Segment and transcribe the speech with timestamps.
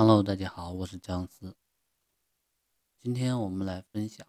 [0.00, 1.56] Hello，大家好，我是姜思。
[3.00, 4.24] 今天我们来分享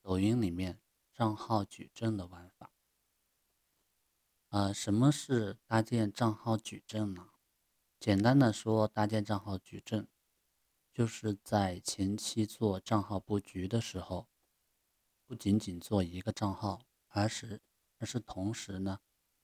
[0.00, 0.80] 抖音里面
[1.12, 2.72] 账号矩阵的玩法。
[4.48, 7.28] 呃，什么是搭建账号矩阵呢？
[8.00, 10.08] 简单的说，搭建账号矩阵，
[10.94, 14.30] 就是在前期做账号布局的时候，
[15.26, 17.60] 不仅仅做一个账号，而是
[17.98, 19.00] 而是同时呢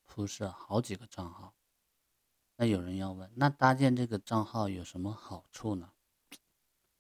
[0.07, 1.58] 铺设好几个账号。
[2.61, 5.93] 那有人要问，那搭建这个账号有什么好处呢？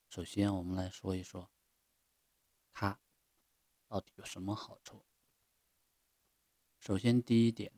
[0.08, 1.50] 首先，我们来说一说
[2.72, 3.00] 它
[3.88, 5.04] 到底有什么好处。
[6.78, 7.72] 首先，第一点，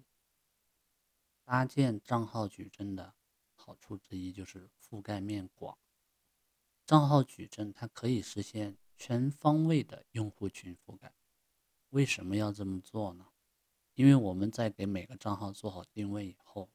[1.43, 3.15] 搭建账号矩阵的
[3.55, 5.79] 好处之一就是覆盖面广。
[6.85, 11.15] 账号矩阵它可以实现全方位的用户群覆盖。
[11.89, 13.29] 为什么要这么做呢？
[13.95, 16.69] 因为我们在给每个账号做好定位以后。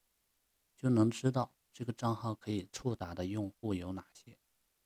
[0.77, 4.37] 就能知道这个账号可以触达的用户有哪些，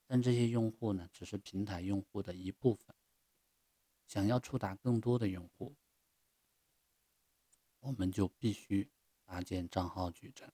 [0.05, 2.95] 但这些用户呢，只是平台用户的一部分。
[4.07, 5.75] 想要触达更多的用户，
[7.79, 8.89] 我们就必须
[9.23, 10.51] 搭建账号矩阵。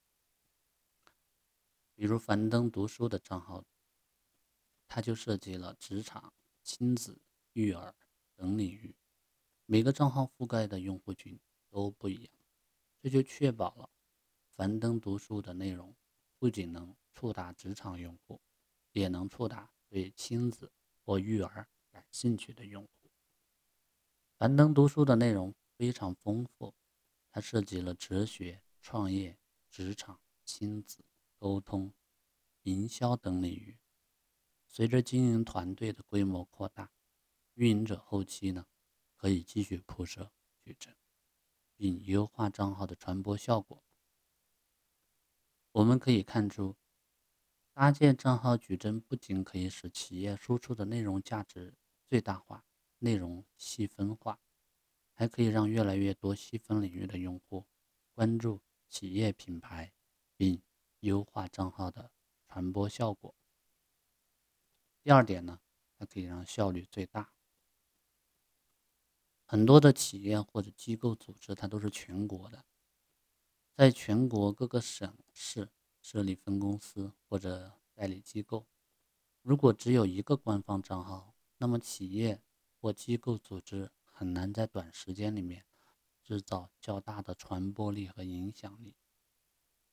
[1.93, 3.63] 比如樊登读书的账号，
[4.87, 7.21] 它就涉及了职场、亲子、
[7.53, 7.95] 育儿
[8.35, 8.93] 等领域，
[9.65, 12.33] 每个账号覆盖的用户群都不一样，
[13.01, 13.89] 这就确保了。
[14.55, 15.93] 樊登读书的内容
[16.39, 18.39] 不仅能触达职场用户，
[18.93, 20.71] 也能触达对亲子
[21.03, 23.11] 或育儿感兴趣的用户。
[24.37, 26.73] 樊登读书的内容非常丰富，
[27.29, 29.37] 它涉及了哲学、创业、
[29.69, 31.03] 职场、亲子、
[31.37, 31.93] 沟通、
[32.63, 33.77] 营销等领域。
[34.67, 36.91] 随着经营团队的规模扩大，
[37.55, 38.65] 运营者后期呢
[39.17, 40.31] 可以继续铺设
[40.61, 40.95] 矩阵，
[41.75, 43.84] 并优化账号的传播效果。
[45.75, 46.77] 我们可以看出，
[47.73, 51.73] 搭建账号矩阵不仅可以使企业输出的内容价值
[52.07, 52.63] 最大化、
[52.99, 54.39] 内容细分化，
[55.11, 57.65] 还可以让越来越多细分领域的用户
[58.13, 59.91] 关注企业品牌，
[60.37, 60.61] 并
[61.01, 62.09] 优化账号的
[62.47, 63.35] 传播效果。
[65.03, 65.59] 第二点呢，
[65.99, 67.33] 它可以让效率最大。
[69.43, 72.63] 很多的企业或者机构组织，它都是全国的。
[73.75, 75.69] 在全国各个省市
[75.99, 78.65] 设立分公司或者代理机构，
[79.41, 82.41] 如果只有一个官方账号，那么企业
[82.79, 85.65] 或机构组织很难在短时间里面
[86.23, 88.95] 制造较大的传播力和影响力。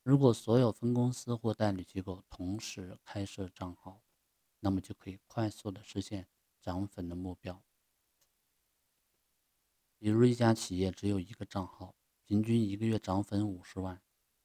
[0.05, 4.01] 如果所有分公司或代理机构同时开设账号，
[4.61, 6.29] 那么就可以快速的实现
[6.61, 7.65] 涨粉的目标。
[9.99, 11.97] 比如一家企业只有一个账号。
[12.25, 14.01] 平均一个月涨粉五十万，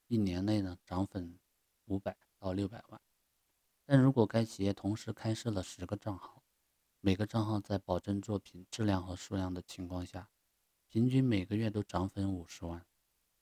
[0.08, 1.40] 一年内呢涨粉
[1.86, 3.02] 五百到六百万。
[3.86, 6.44] 但如果该企业同时开设了十个账号，
[7.00, 10.30] 每个账号在保证作品质量和数量的情况下，
[10.90, 12.86] 平均每个月都涨粉五十万，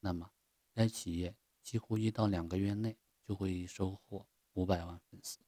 [0.01, 0.31] 那么
[0.72, 5.40] 该企业几乎一到两个月内就会收获五百万粉丝。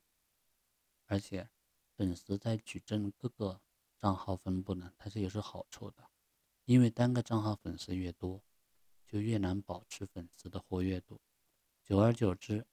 [1.05, 1.49] 而且，
[1.95, 3.61] 粉丝在矩阵各个
[3.99, 6.09] 账号分布呢，它是有是好处的，
[6.65, 8.43] 因为单个账号粉丝越多。
[9.07, 11.21] 就越难保持粉丝的活跃度，
[11.81, 12.67] 久而久之，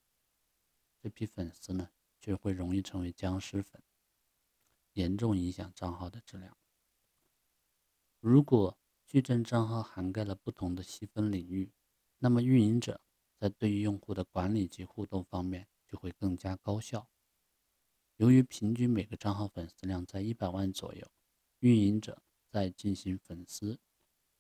[1.00, 3.81] 这批粉丝呢就会容易成为僵尸粉，
[4.95, 6.59] 严重影响账号的质量。
[8.19, 11.72] 如果矩阵账号涵盖了不同的细分领域，
[12.19, 13.01] 那么运营者
[13.37, 17.09] 在对于用户的管理及互动方面就会更加高效。
[18.16, 21.09] 由于平均每个账号粉丝量在一百万左右，
[21.61, 23.78] 运营者在进行粉丝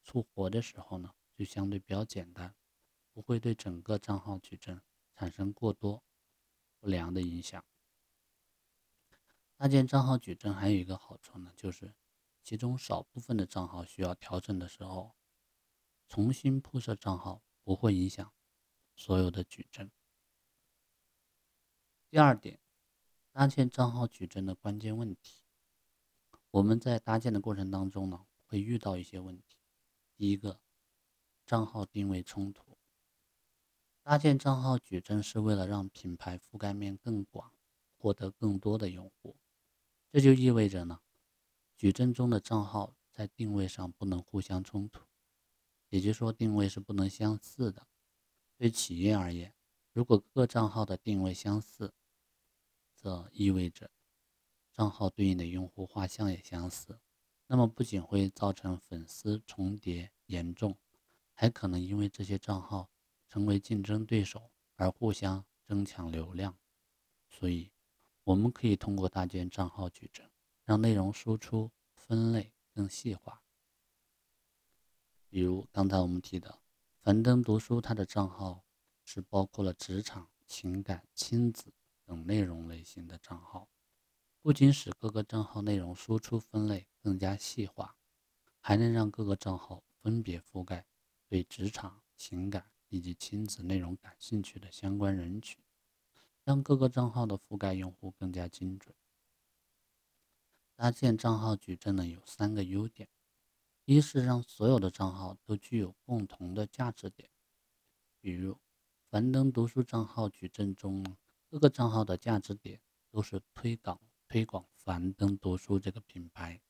[0.02, 1.14] 促活的时候呢。
[1.36, 2.54] 就相对比较简单，
[3.12, 4.80] 不会对整个账号矩阵
[5.16, 6.04] 产生过多
[6.78, 7.64] 不良的影响。
[9.56, 11.94] 搭建账号矩阵还有一个好处呢，就是
[12.42, 15.16] 其中少部分的账号需要调整的时候，
[16.08, 18.32] 重新铺设账号不会影响
[18.94, 19.90] 所有的矩阵。
[22.08, 22.60] 第二点，
[23.32, 25.42] 搭建账号矩阵的关键问题，
[26.50, 29.58] 我们在搭建的过程当中呢，会遇到一些问题。
[30.16, 30.60] 第一个。
[31.46, 32.78] 账号定位冲突，
[34.02, 37.52] 搭建账号矩阵是为了让品牌覆盖面更广，
[37.96, 39.36] 获得更多的用户。
[40.10, 41.00] 这就意味着呢，
[41.76, 45.04] 矩阵中的账号在定位上不能互相冲突，
[45.90, 47.86] 也就是说定位是不能相似的。
[48.56, 49.52] 对企业而言，
[49.92, 51.92] 如果各账号的定位相似，
[52.94, 53.90] 则意味着
[54.72, 57.00] 账号对应的用户画像也相似，
[57.48, 60.78] 那么不仅会造成粉丝重叠严重。
[61.34, 62.88] 还可能因为这些账号
[63.28, 66.56] 成为竞争对手而互相争抢流量，
[67.28, 67.70] 所以
[68.22, 70.30] 我们可以通过搭建账号矩阵，
[70.64, 73.42] 让内容输出分类更细化。
[75.28, 76.60] 比如刚才我们提的
[77.00, 78.64] 樊登读书，它的账号
[79.04, 83.68] 是包括了职场、情感、亲子等内容类型的账号，
[84.40, 87.96] 不仅使各个账号内容输出分类更加细化，
[88.60, 90.86] 还能让各个账号分别覆盖
[91.34, 95.60] 对职场、情感以及亲子内容感兴趣的相关人群，
[96.44, 98.94] 让各个账号的覆盖用户更加精准。
[100.76, 103.08] 搭建账号矩阵呢，有三个优点。
[103.84, 107.28] 一是让所有的账号都具有共同的价值点，
[108.20, 108.56] 比如
[109.10, 111.04] 樊登读书账号矩阵中，
[111.50, 116.60] 各个账号的价值点都是推广推广樊登读书这个品牌。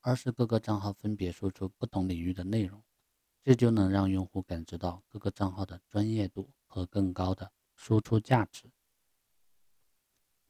[0.00, 2.82] 二是各个账号分别输出不同领域的内容，
[3.42, 8.70] 这就能让用户感知到各个账号的专业度和更高的输出价值。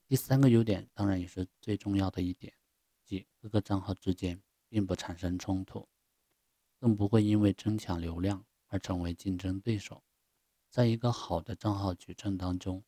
[0.07, 2.55] 第三个优点当然也是最重要的一点，
[3.05, 4.43] 即各个账号之间。
[4.73, 5.89] 并不产生冲突，
[6.79, 10.05] 更不会因为争抢流量而成为竞争对手。
[10.69, 12.85] 在一个好的账号矩阵当中，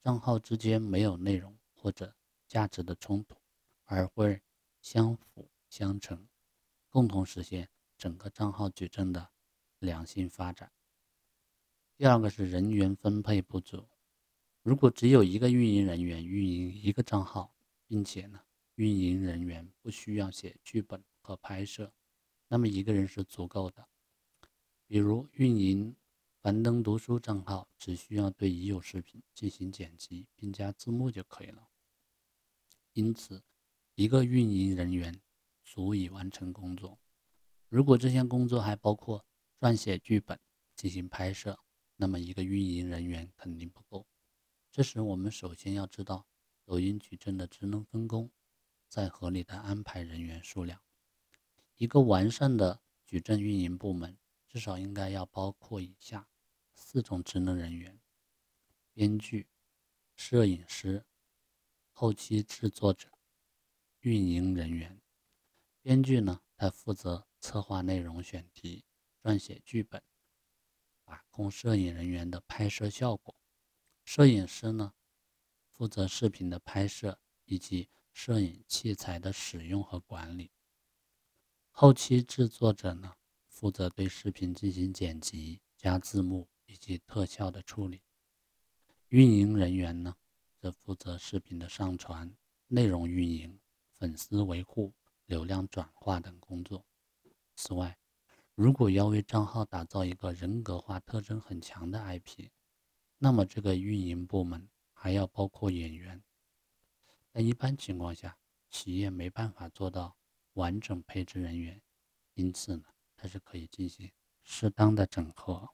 [0.00, 2.16] 账号之间没有内容或者
[2.48, 3.36] 价值的冲突，
[3.84, 4.40] 而会
[4.80, 6.26] 相辅相成，
[6.88, 7.68] 共同实现
[7.98, 9.30] 整个账号矩阵的
[9.78, 10.72] 良性发展。
[11.96, 13.88] 第二个是人员分配不足，
[14.62, 17.54] 如果只有一个运营人员运营一个账号，
[17.86, 18.40] 并且呢，
[18.76, 21.04] 运营人员不需要写剧本。
[21.26, 21.92] 和拍摄，
[22.46, 23.88] 那么一个人是足够的。
[24.86, 25.96] 比如运营
[26.40, 31.68] 樊登读书账号，只需要对已有视频进行剪辑并加字幕就可以了。
[32.92, 33.42] 因此，
[33.96, 35.20] 一个运营人员
[35.64, 37.00] 足以完成工作。
[37.68, 39.26] 如果这项工作还包括
[39.58, 40.38] 撰写剧本、
[40.74, 41.58] 进行拍摄，
[41.96, 44.06] 那么一个运营人员肯定不够。
[44.70, 46.26] 这时，我们首先要知道
[46.64, 48.30] 抖音矩阵的职能分工，
[48.86, 50.80] 再合理的安排人员数量。
[51.76, 56.28] 一个完善的矩阵运营部门，至少应该要包括以下
[56.74, 57.98] 四种职能人员：
[58.92, 59.48] 编剧、
[60.14, 61.06] 摄影师、
[61.92, 63.08] 后期制作者、
[64.00, 65.00] 运营人员。
[65.80, 68.84] 编剧呢，他负责策划内容选题、
[69.26, 70.00] 撰写剧本，
[71.04, 73.34] 把控摄影人员的拍摄效果；
[74.04, 74.94] 摄影师呢，
[75.72, 80.52] 负责视频的拍摄以及摄影器材的使用和管理。
[81.72, 83.16] 后期制作者呢，
[83.48, 88.02] 负责对视频进行剪辑、加字幕以及特效的处理；
[89.08, 90.14] 运营人员呢，
[90.56, 92.32] 则负责视频的上传、
[92.68, 93.58] 内容运营、
[93.98, 94.94] 粉丝维护、
[95.24, 96.86] 流量转化等工作。
[97.56, 97.98] 此外，
[98.56, 102.48] 如果要为账号打造一个人格化、特征很强的 IP，
[103.18, 106.24] 那么这个运营部门还要包括演员。
[107.30, 108.38] 但一般情况下，
[108.70, 110.16] 企业没办法做到。
[110.54, 111.82] 完整配置人员，
[112.32, 114.10] 因此呢，它是可以进行
[114.42, 115.68] 适当的整合。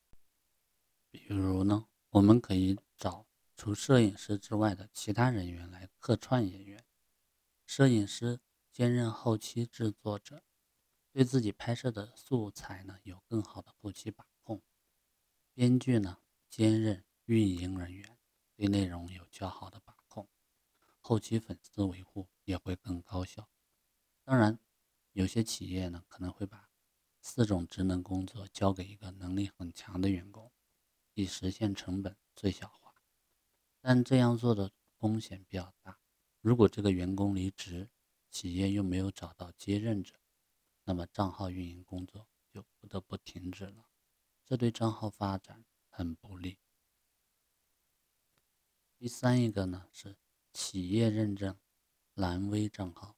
[1.08, 6.84] 比如呢，我们可以找除摄影师之外的其他人员来客串演员。
[7.64, 8.40] 摄影师
[8.72, 10.42] 兼任后期制作者，
[11.12, 14.62] 对自己拍摄的素材呢有更好的后期把控。
[15.54, 16.18] 编剧呢
[16.48, 18.18] 兼任运营人员，
[18.56, 20.28] 对内容有较好的把控，
[20.98, 23.48] 后期粉丝维护也会更高效。
[24.24, 24.58] 当然。
[25.14, 26.70] 有些企业呢可能会把
[27.20, 30.50] 四种职能工作交给一个能力很强的员工，
[31.12, 32.94] 以实现成本最小化。
[33.78, 36.00] 但这样做的风险比较大。
[36.40, 37.90] 如果这个员工离职，
[38.30, 40.14] 企业又没有找到接任者，
[40.84, 43.86] 那么账号运营工作就不得不停止了，
[44.44, 46.58] 这对账号发展很不利。
[48.98, 50.16] 第三一个呢是
[50.52, 51.58] 企业认证
[52.14, 53.16] 蓝 V 账号。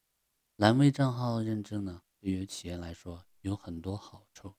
[0.56, 4.54] 蓝 V 账号认证呢，对于企业来说有很多好处。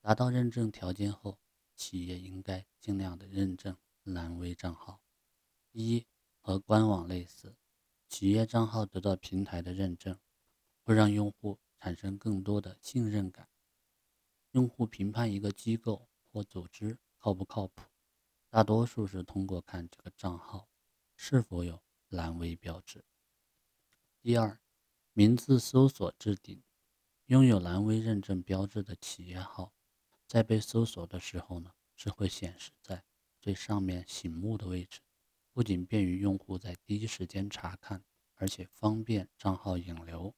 [0.00, 1.38] 达到认证条件后，
[1.76, 5.00] 企业应该尽量的认证蓝 V 账号。
[5.70, 6.06] 一，
[6.40, 7.56] 和官网类似，
[8.08, 10.18] 企业账号得到平台的认证，
[10.82, 13.48] 会让用户产生更多的信任感。
[14.52, 17.82] 用户评判一个机构或组织靠不靠谱，
[18.48, 20.68] 大多数是通过看这个账号
[21.16, 23.04] 是否有蓝 V 标志。
[24.20, 24.60] 第二。
[25.14, 26.62] 名字搜索置顶，
[27.26, 29.74] 拥有蓝 V 认证标志的企业号，
[30.26, 33.04] 在被搜索的时候呢，是会显示在
[33.38, 35.00] 最上面醒目的位置，
[35.52, 38.02] 不仅便于用户在第一时间查看，
[38.36, 40.34] 而且方便账号引流。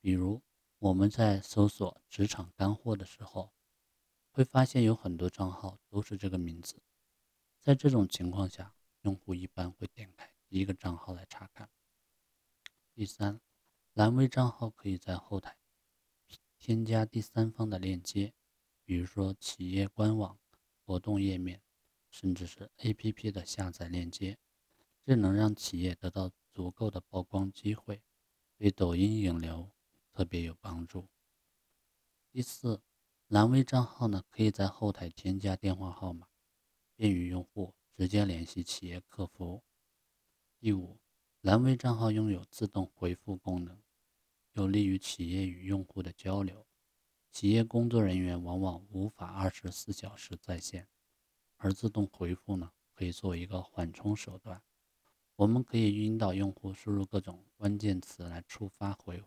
[0.00, 0.42] 比如
[0.78, 3.52] 我们在搜索职场干货的时候，
[4.30, 6.82] 会发现有很多账号都是这个名字。
[7.60, 11.68] 在这种情况下，用户一般会点开一个账号来查看。
[12.94, 13.40] 第三，
[13.92, 15.56] 蓝 V 账号可以在后台
[16.58, 18.32] 添加第三方的链接，
[18.84, 20.38] 比如说企业官网、
[20.84, 21.62] 活动页面，
[22.10, 24.38] 甚至是 APP 的下载链接，
[25.04, 28.02] 这能让企业得到足够的曝光机会，
[28.56, 29.70] 对抖音引流
[30.20, 31.08] 特别有帮助。
[32.30, 32.82] 第四，
[33.28, 36.28] 蓝 V 账号呢可以在后台添加电话号码，
[36.94, 39.62] 便于用户直接联系企业客服。
[40.58, 41.00] 第五。
[41.40, 43.82] 蓝 V 账号拥有自动回复功能，
[44.52, 46.66] 有利于企业与用户的交流。
[47.32, 50.86] 企业工作人员往往无法二十四小时在线，
[51.56, 54.62] 而自动回复呢，可以作为一个缓冲手段。
[55.36, 59.24] 我们可以引导用户输入各种关键词来触发回，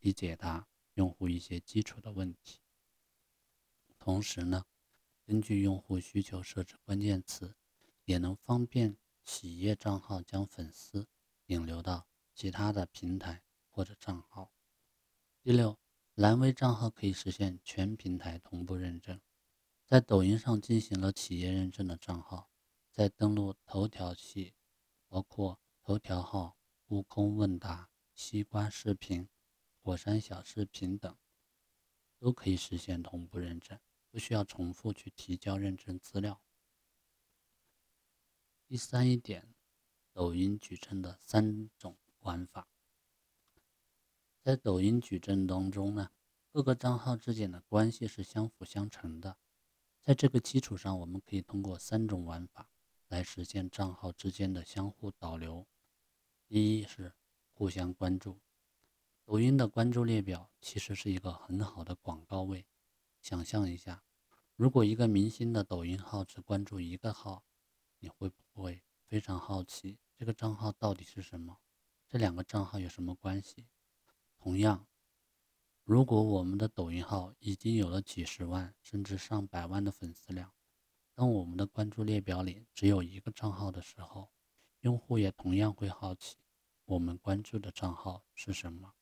[0.00, 2.60] 以解答用户一些基础的问题。
[3.98, 4.66] 同时呢，
[5.24, 7.56] 根据用户需求设置关键词，
[8.04, 11.08] 也能方便企业账号将粉丝。
[11.46, 14.52] 引流到其他的平台或者账号。
[15.42, 15.80] 第六，
[16.14, 19.20] 蓝 V 账号可以实现全平台同步认证。
[19.84, 22.52] 在抖音上进行了企业认证的账号，
[22.92, 24.54] 在登录头条系，
[25.08, 29.28] 包括头条号、悟空问答、西瓜视频、
[29.90, 31.18] 火山小视频等，
[32.16, 33.76] 都可以实现同步认证，
[34.08, 36.40] 不需要重复去提交认证资料。
[38.68, 39.52] 第三一点。
[40.12, 42.68] 抖音矩阵的三种玩法，
[44.40, 46.12] 在抖音矩阵当中呢，
[46.52, 49.38] 各个账号之间的关系是相辅相成的。
[50.00, 52.68] 在这个基础上，我们可以通过三种玩法
[53.08, 55.66] 来实现账号之间的相互导流。
[56.46, 57.12] 第一是
[57.52, 58.40] 互相关注，
[59.30, 62.66] 抖音的关注列表其实是一个很好的广告位。
[63.20, 64.02] 想象一下，
[64.56, 67.44] 如果一个明星的抖音号只关注一个号，
[68.00, 68.82] 你会不会？
[69.06, 71.60] 非常好奇，这个账号到底是什么？
[72.08, 73.68] 这两个账号有什么关系？
[74.36, 74.88] 同样，
[75.84, 80.52] 如果我们的抖音号已经有了几十万甚至上百万的粉丝量，
[81.14, 84.32] 当我们的关注列表里只有一个账号的时候，
[84.80, 86.38] 用户也同样会好奇
[86.84, 88.92] 我们关注的账号是什么。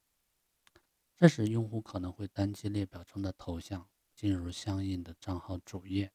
[1.20, 6.12] 这时，用户可能会单击列表中的头像，进入相应的账号主页。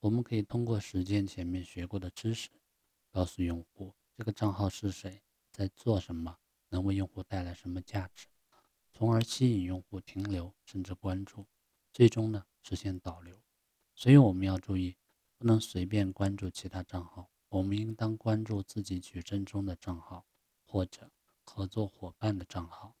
[0.00, 2.50] 我们可以通过实践前面学过的知识。
[3.12, 5.22] 告诉用户这个账号是谁，
[5.52, 6.36] 在做什么，
[6.70, 8.26] 能为用户带来什么价值，
[8.92, 11.46] 从而吸引用户停留甚至关注，
[11.92, 13.40] 最终呢实现导流。
[13.94, 14.96] 所以我们要注意，
[15.38, 20.26] 不能随便关注其他账号，我们应当关注自己矩阵中的账号
[20.64, 21.12] 或者
[21.44, 22.96] 合作伙伴的账号。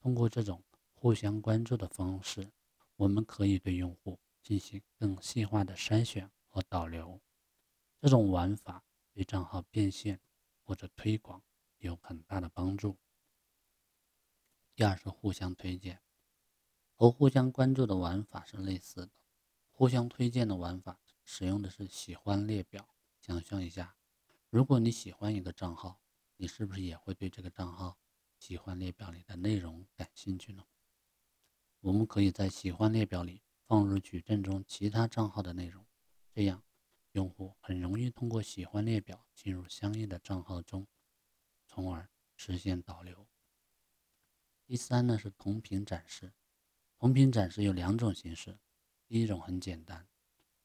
[0.00, 0.64] 通过这种
[1.00, 2.52] 互相关注的方式，
[2.96, 7.22] 我们可以对用户进行更细化的筛选和导流。
[7.98, 8.84] 这种玩法。
[9.12, 10.20] 对账号变现
[10.62, 11.42] 或者推广
[11.78, 12.96] 有很大的帮助。
[14.72, 16.00] 第二是互相推荐，
[16.94, 19.10] 和互相关注的玩法是类似的。
[19.72, 22.94] 互相推荐的玩法使用的是喜欢列表。
[23.20, 23.96] 想象一下，
[24.48, 26.00] 如果你喜欢一个账号，
[26.36, 27.98] 你是不是也会对这个账号
[28.38, 30.64] 喜欢列表里的内容感兴趣呢？
[31.80, 35.84] 我们可以在喜欢列表里放入矩阵中其他账号的内容，
[36.32, 36.62] 这样。
[37.12, 40.86] 用户很容易通过喜欢列表进入相应的账号中，
[41.66, 43.26] 从而实现导流。
[44.64, 46.32] 第三呢是同屏展示，
[46.96, 48.60] 同屏展示有两种形式，
[49.08, 50.06] 第一种很简单，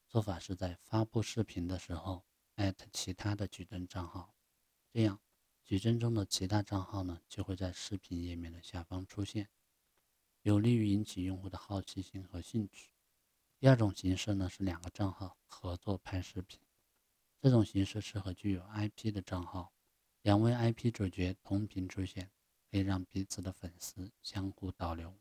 [0.08, 4.36] 做法是在发布视频的时候艾特其他的矩阵账号，
[4.92, 5.20] 这样
[5.64, 9.50] 矩阵中的其他账号呢就会在视频页面的下方出现，
[10.46, 12.92] 有利于引起用户的好奇心和兴趣。
[13.58, 16.60] 第二种形式呢是两个账号合作拍视频，
[17.42, 19.74] 这种形式适合具有 IP 的账号，
[20.22, 22.30] 两位 IP 主角同屏出现，
[22.70, 25.18] 可以让彼此的粉丝相互导流。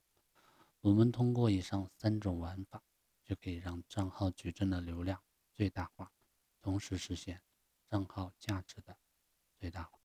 [0.82, 2.84] 我们通过以上三种玩法，
[3.24, 5.22] 就可以让账号矩阵的流量
[5.54, 6.12] 最大化，
[6.60, 7.40] 同时实现
[7.88, 8.98] 账号价值的
[9.58, 10.03] 最大化。